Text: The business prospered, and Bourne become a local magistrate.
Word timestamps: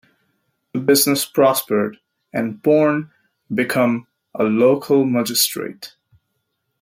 The 0.73 0.79
business 0.79 1.25
prospered, 1.27 1.99
and 2.33 2.59
Bourne 2.63 3.11
become 3.53 4.07
a 4.33 4.43
local 4.45 5.05
magistrate. 5.05 5.93